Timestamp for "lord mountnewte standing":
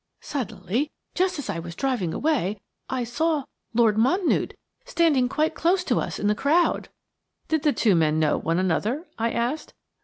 3.75-5.29